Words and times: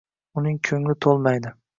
uning 0.41 0.55
ko‘ngli 0.69 0.95
to‘lmaydi. 1.07 1.53